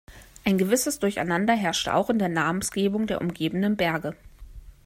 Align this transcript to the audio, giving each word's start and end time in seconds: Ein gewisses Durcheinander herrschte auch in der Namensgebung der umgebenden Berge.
Ein 0.45 0.57
gewisses 0.57 0.97
Durcheinander 0.97 1.53
herrschte 1.53 1.93
auch 1.93 2.09
in 2.09 2.17
der 2.17 2.27
Namensgebung 2.27 3.05
der 3.05 3.21
umgebenden 3.21 3.77
Berge. 3.77 4.15